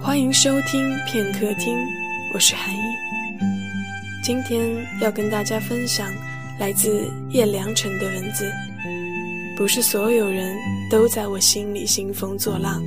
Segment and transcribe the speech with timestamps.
[0.00, 1.76] 欢迎收听片刻听，
[2.32, 2.80] 我是韩毅。
[4.24, 4.66] 今天
[5.02, 6.10] 要跟大家分享
[6.58, 8.50] 来自叶良辰的文字。
[9.54, 10.56] 不是所有人
[10.90, 12.82] 都在我心里兴风作浪。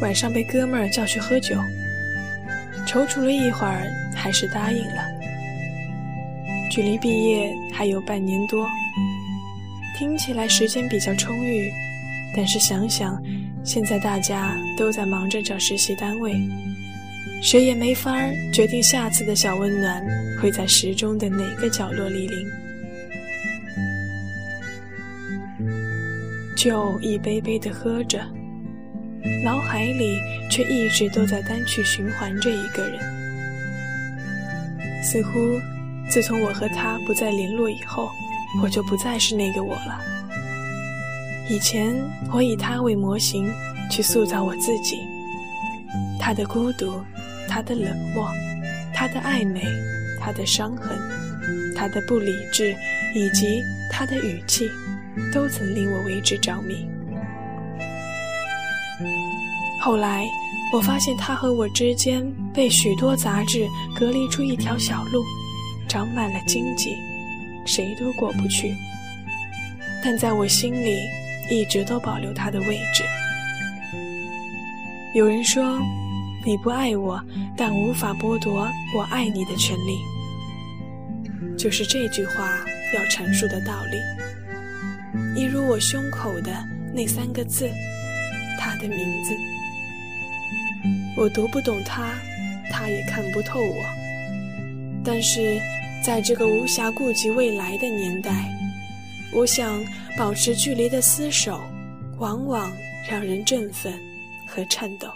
[0.00, 1.56] 晚上被哥们儿叫去喝酒，
[2.86, 5.02] 踌躇了一会儿，还是答应了。
[6.70, 8.66] 距离毕业还有半年多，
[9.98, 11.70] 听起来时间比较充裕，
[12.36, 13.20] 但是想想。
[13.62, 16.32] 现在大家都在忙着找实习单位，
[17.42, 20.02] 谁也没法儿决定下次的小温暖
[20.40, 22.48] 会在时钟的哪个角落莅临。
[26.56, 28.18] 酒一杯杯的喝着，
[29.44, 30.18] 脑海里
[30.50, 32.98] 却一直都在单曲循环着一个人。
[35.02, 35.60] 似乎，
[36.08, 38.10] 自从我和他不再联络以后，
[38.62, 40.00] 我就不再是那个我了。
[41.48, 41.94] 以前
[42.32, 43.50] 我以他为模型
[43.90, 44.98] 去塑造我自己，
[46.18, 47.02] 他的孤独，
[47.48, 48.30] 他的冷漠，
[48.94, 49.62] 他的暧昧，
[50.20, 50.96] 他的伤痕，
[51.76, 52.76] 他的不理智，
[53.14, 54.70] 以及他的语气，
[55.32, 56.86] 都曾令我为之着迷。
[59.80, 60.28] 后来
[60.72, 63.66] 我发现他和我之间被许多杂质
[63.98, 65.24] 隔离出一条小路，
[65.88, 66.94] 长满了荆棘，
[67.64, 68.74] 谁都过不去。
[70.04, 70.96] 但在我心里。
[71.52, 73.02] 一直都保留他的位置。
[75.16, 75.80] 有人说，
[76.46, 77.20] 你不爱我，
[77.56, 79.98] 但无法剥夺我爱你的权利。
[81.58, 82.60] 就是这句话
[82.94, 85.40] 要阐述的道理。
[85.40, 86.52] 一如我胸口的
[86.94, 87.68] 那三个字，
[88.60, 89.34] 他的名字。
[91.16, 92.12] 我读不懂他，
[92.70, 93.84] 他也看不透我。
[95.04, 95.60] 但是，
[96.04, 98.30] 在这个无暇顾及未来的年代，
[99.32, 99.82] 我想。
[100.18, 101.60] 保持距离的厮守，
[102.18, 102.70] 往往
[103.08, 103.94] 让人振奋
[104.46, 105.08] 和颤抖。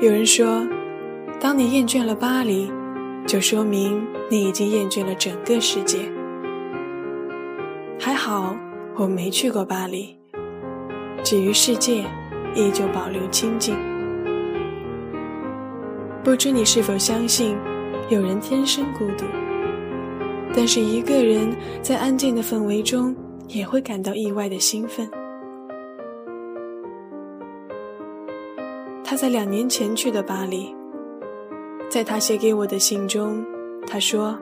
[0.00, 0.66] 有人说，
[1.38, 2.70] 当你厌倦了巴黎，
[3.26, 5.98] 就说明你已经厌倦了整个世界。
[7.98, 8.56] 还好，
[9.00, 10.14] 我没去过巴黎。
[11.24, 12.04] 至于世界，
[12.54, 13.74] 依旧保留清静。
[16.22, 17.56] 不知你是否相信？
[18.10, 19.24] 有人天生孤独，
[20.54, 23.16] 但是一个人在安静的氛围中
[23.48, 25.10] 也会感到意外的兴奋。
[29.02, 30.74] 他在两年前去的巴黎，
[31.88, 33.42] 在他写给我的信中，
[33.86, 34.38] 他说，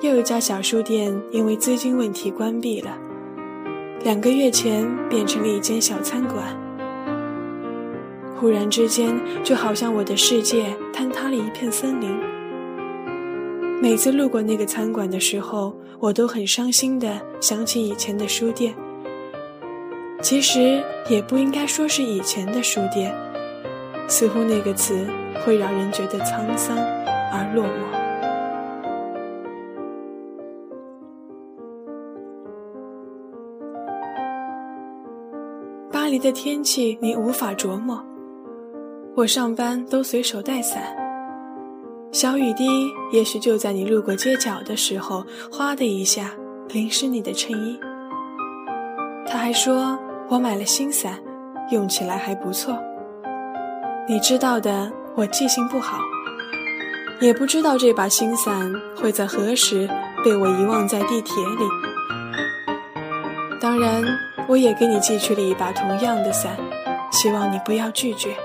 [0.00, 2.98] 又一家小书店因为资金问题关闭了，
[4.04, 6.44] 两个月前变成了一间小餐馆。
[8.36, 12.10] 忽然之间，就好像我的世界坍塌了一片森林。
[13.80, 18.74] 每次路过那个餐馆的时候，我都很伤心的想起以前的书店。
[20.20, 23.14] 其实也不应该说是以前的书店，
[24.08, 25.06] 似乎那个词
[25.44, 26.76] 会让人觉得沧桑
[27.32, 28.01] 而落寞。
[36.12, 37.98] 巴黎的天气你无法琢磨，
[39.16, 40.94] 我上班都随手带伞。
[42.12, 42.68] 小雨滴
[43.12, 46.30] 也许就在你路过街角的时候，哗的一下
[46.68, 47.80] 淋湿你的衬衣。
[49.26, 51.18] 他还说我买了新伞，
[51.70, 52.78] 用起来还不错。
[54.06, 55.96] 你知道的，我记性不好，
[57.22, 59.88] 也不知道这把新伞会在何时
[60.22, 61.64] 被我遗忘在地铁里。
[63.58, 64.04] 当然，
[64.48, 66.56] 我也给你寄去了一把同样的伞，
[67.10, 68.36] 希望你不要拒绝。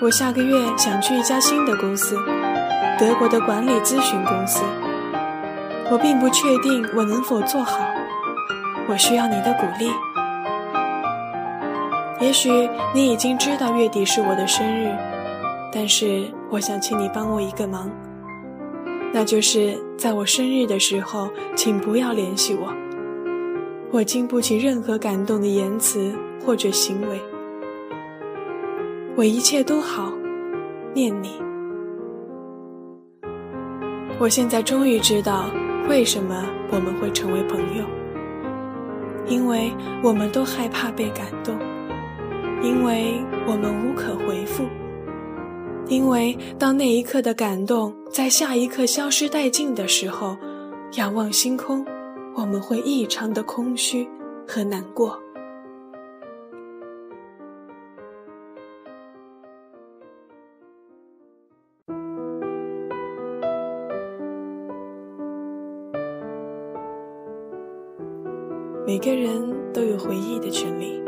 [0.00, 2.16] 我下个月想去一家新的公司，
[2.98, 4.62] 德国的管理咨询公司。
[5.90, 7.80] 我并不确定我能否做好，
[8.88, 9.90] 我需要你的鼓励。
[12.20, 14.94] 也许你已经知道月底是我的生日，
[15.72, 17.90] 但是我想请你帮我一个忙，
[19.12, 22.72] 那就是在我生日的时候，请不要联系我。
[23.90, 26.12] 我经不起任何感动的言辞
[26.44, 27.18] 或者行为。
[29.16, 30.12] 我一切都好，
[30.94, 31.30] 念你。
[34.20, 35.50] 我现在终于知道
[35.88, 37.84] 为什么我们会成为朋友，
[39.26, 41.58] 因为我们都害怕被感动，
[42.62, 43.14] 因为
[43.46, 44.64] 我们无可回复，
[45.86, 50.36] 因为当那一刻的感动在下一刻消失殆尽的时候，
[50.96, 51.84] 仰望星空，
[52.40, 54.08] 我们会异常的空虚
[54.46, 55.18] 和难过。
[68.86, 71.02] 每个人都有回忆的权利，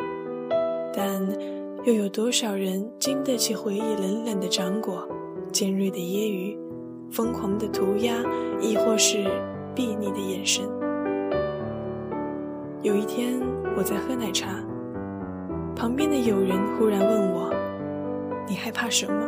[0.93, 1.25] 但
[1.85, 5.07] 又有多少人经得起回忆冷冷的掌掴、
[5.53, 6.59] 尖锐的揶揄、
[7.13, 8.17] 疯狂的涂鸦，
[8.61, 9.19] 亦或是
[9.77, 10.69] 睥睨的眼神？
[12.83, 13.39] 有一天，
[13.77, 14.47] 我在喝奶茶，
[15.77, 17.53] 旁边的友人忽然问我
[18.49, 19.23] ：“你害怕什么？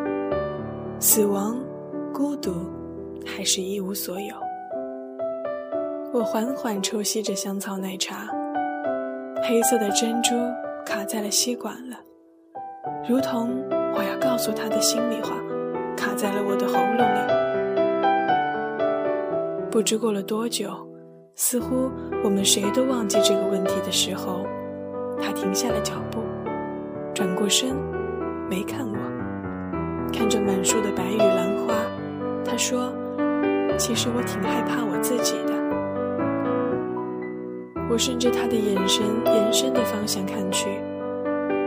[0.98, 1.58] 死亡、
[2.14, 2.50] 孤独，
[3.26, 4.34] 还是一无所有？”
[6.14, 8.26] 我缓缓抽吸着香草奶茶，
[9.46, 10.34] 黑色的珍珠
[10.86, 11.98] 卡在了吸管了，
[13.06, 13.62] 如同
[13.94, 15.36] 我要告诉他的心里话，
[15.94, 17.20] 卡在了我的喉咙里。
[19.70, 20.70] 不知过了多久。
[21.34, 21.90] 似乎
[22.22, 24.46] 我们谁都忘记这个问题的时候，
[25.20, 26.22] 他停下了脚步，
[27.14, 27.74] 转过身，
[28.50, 28.96] 没看我，
[30.12, 31.74] 看着满树的白玉兰花，
[32.44, 32.92] 他说
[33.78, 35.52] ：“其实我挺害怕我自己的。”
[37.90, 40.68] 我顺着他的眼神延伸的方向看去，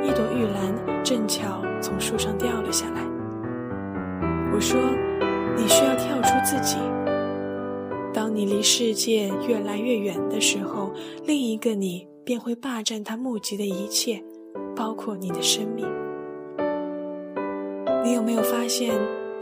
[0.03, 3.01] 一朵玉兰正巧从树上掉了下来。
[4.53, 4.79] 我说
[5.57, 6.77] ：“你需要跳出自己。”
[8.15, 10.89] 当你离世界越来越远的时候，
[11.25, 14.23] 另一个你便会霸占他目及的一切，
[14.73, 15.85] 包括你的生命。
[18.05, 18.95] 你有没有发现，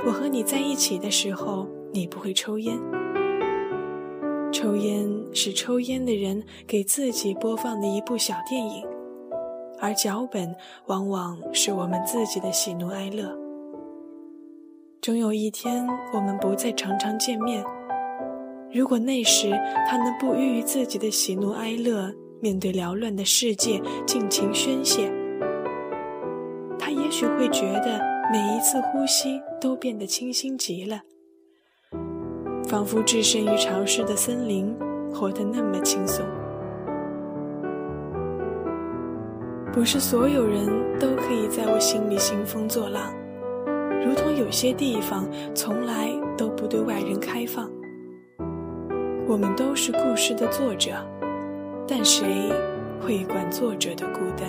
[0.03, 2.75] 我和你在一起的时候，你不会抽烟？
[4.51, 8.83] 抽烟是抽烟的人给自己播放的一部小电影，
[9.79, 10.51] 而脚本
[10.87, 13.37] 往往是我们自己的喜怒哀乐。
[14.99, 17.63] 终有一天，我们不再常常见面。
[18.73, 19.51] 如果那时
[19.87, 22.11] 他能不予于自己的喜怒哀乐，
[22.41, 25.11] 面对缭乱的世界尽情宣泄，
[26.79, 31.01] 他也许会觉得每一次呼吸都变得清新极了，
[32.67, 34.75] 仿佛置身于潮湿的森林，
[35.13, 36.25] 活得那么轻松。
[39.71, 40.65] 不是所有人
[40.99, 43.13] 都可以在我心里兴风作浪，
[44.03, 47.69] 如同有些地方从来都不对外人开放。
[49.33, 50.91] 我们都是故事的作者，
[51.87, 52.51] 但谁
[53.01, 54.47] 会管作者的孤单？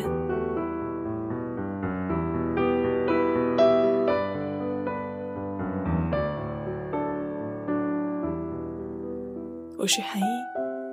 [9.78, 10.24] 我是韩一，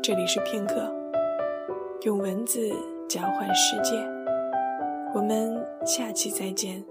[0.01, 0.89] 这里是片刻，
[2.03, 2.71] 用文字
[3.09, 3.97] 交换世界。
[5.13, 6.81] 我们下期再见。